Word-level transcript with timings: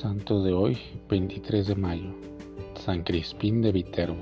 Santo 0.00 0.42
de 0.42 0.54
hoy, 0.54 0.78
23 1.10 1.66
de 1.66 1.74
mayo, 1.74 2.14
San 2.74 3.02
Crispín 3.02 3.60
de 3.60 3.70
Viterbo. 3.70 4.16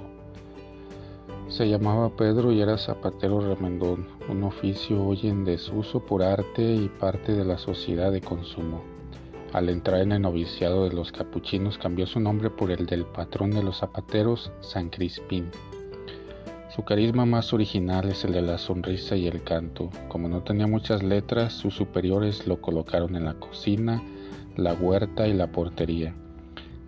Se 1.46 1.68
llamaba 1.68 2.16
Pedro 2.16 2.50
y 2.50 2.60
era 2.60 2.76
zapatero 2.76 3.38
remendón, 3.38 4.08
un 4.28 4.42
oficio 4.42 5.00
hoy 5.04 5.20
en 5.28 5.44
desuso 5.44 6.00
por 6.00 6.24
arte 6.24 6.74
y 6.74 6.88
parte 6.88 7.32
de 7.32 7.44
la 7.44 7.58
sociedad 7.58 8.10
de 8.10 8.20
consumo. 8.20 8.82
Al 9.52 9.68
entrar 9.68 10.00
en 10.00 10.10
el 10.10 10.22
noviciado 10.22 10.82
de 10.82 10.96
los 10.96 11.12
capuchinos 11.12 11.78
cambió 11.78 12.08
su 12.08 12.18
nombre 12.18 12.50
por 12.50 12.72
el 12.72 12.84
del 12.86 13.04
patrón 13.04 13.52
de 13.52 13.62
los 13.62 13.78
zapateros, 13.78 14.50
San 14.60 14.90
Crispín. 14.90 15.48
Su 16.74 16.82
carisma 16.82 17.24
más 17.24 17.52
original 17.52 18.08
es 18.08 18.24
el 18.24 18.32
de 18.32 18.42
la 18.42 18.58
sonrisa 18.58 19.14
y 19.14 19.28
el 19.28 19.44
canto. 19.44 19.90
Como 20.08 20.28
no 20.28 20.42
tenía 20.42 20.66
muchas 20.66 21.04
letras, 21.04 21.52
sus 21.52 21.74
superiores 21.74 22.48
lo 22.48 22.60
colocaron 22.60 23.14
en 23.14 23.26
la 23.26 23.34
cocina, 23.34 24.02
la 24.58 24.74
huerta 24.74 25.28
y 25.28 25.34
la 25.34 25.52
portería. 25.52 26.16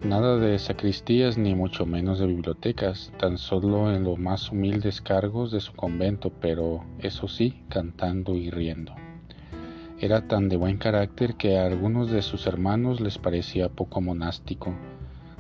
Nada 0.02 0.38
de 0.38 0.59
sacristías 0.59 1.38
ni 1.38 1.55
mucho 1.55 1.87
menos 1.87 2.19
de 2.19 2.27
bibliotecas, 2.27 3.12
tan 3.16 3.38
solo 3.38 3.95
en 3.95 4.02
los 4.02 4.19
más 4.19 4.51
humildes 4.51 5.01
cargos 5.01 5.52
de 5.52 5.60
su 5.60 5.73
convento, 5.74 6.33
pero 6.41 6.84
eso 6.98 7.29
sí, 7.29 7.62
cantando 7.69 8.34
y 8.34 8.51
riendo. 8.51 8.93
Era 10.01 10.27
tan 10.27 10.48
de 10.48 10.56
buen 10.56 10.79
carácter 10.79 11.37
que 11.37 11.59
a 11.59 11.66
algunos 11.66 12.10
de 12.10 12.23
sus 12.23 12.48
hermanos 12.48 13.01
les 13.01 13.19
parecía 13.19 13.69
poco 13.69 14.01
monástico. 14.01 14.74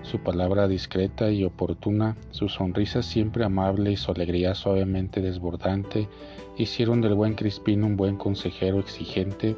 Su 0.02 0.20
palabra 0.20 0.68
discreta 0.68 1.32
y 1.32 1.42
oportuna, 1.42 2.16
su 2.30 2.48
sonrisa 2.48 3.02
siempre 3.02 3.44
amable 3.44 3.90
y 3.90 3.96
su 3.96 4.12
alegría 4.12 4.54
suavemente 4.54 5.20
desbordante 5.20 6.08
hicieron 6.56 7.00
del 7.00 7.14
buen 7.14 7.34
Crispín 7.34 7.82
un 7.82 7.96
buen 7.96 8.16
consejero 8.16 8.78
exigente 8.78 9.56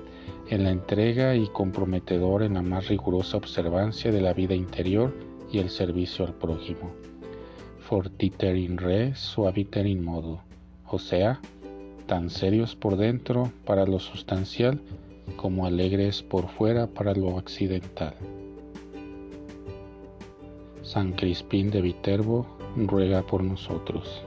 en 0.53 0.65
la 0.65 0.71
entrega 0.71 1.35
y 1.35 1.47
comprometedor 1.47 2.43
en 2.43 2.53
la 2.53 2.63
más 2.63 2.89
rigurosa 2.89 3.39
observancia 3.39 4.13
de 4.13 4.21
la 4.21 4.35
vida 4.35 4.55
interior 4.55 5.17
y 5.51 5.61
el 5.61 5.71
servicio 5.71 6.27
al 6.27 6.35
prójimo. 6.35 6.93
Fortiter 7.79 8.55
in 8.55 8.77
re, 8.77 9.15
suaviter 9.15 9.87
in 9.87 10.05
modo, 10.05 10.43
o 10.87 10.99
sea, 10.99 11.41
tan 12.07 12.29
serios 12.29 12.77
por 12.77 12.99
dentro 12.99 13.51
para 13.65 13.87
lo 13.87 13.99
sustancial 13.99 14.83
como 15.37 15.65
alegres 15.65 16.23
por 16.23 16.51
fuera 16.51 16.87
para 16.87 17.15
lo 17.15 17.39
accidental. 17.39 18.15
San 20.83 21.13
Crispín 21.13 21.71
de 21.71 21.81
Viterbo 21.81 22.47
ruega 22.77 23.23
por 23.23 23.43
nosotros. 23.43 24.23